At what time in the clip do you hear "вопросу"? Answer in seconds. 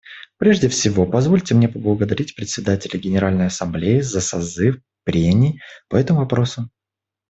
6.21-6.71